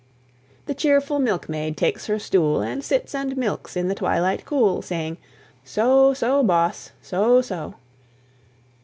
The 0.65 0.73
cheerful 0.73 1.19
milkmaid 1.19 1.77
takes 1.77 2.07
her 2.07 2.17
stool, 2.17 2.59
And 2.61 2.83
sits 2.83 3.13
and 3.13 3.37
milks 3.37 3.77
in 3.77 3.87
the 3.87 3.93
twilight 3.93 4.45
cool, 4.45 4.81
Saying, 4.81 5.17
"So! 5.63 6.15
so, 6.15 6.41
boss! 6.41 6.89
so! 7.03 7.39
so!" 7.43 7.75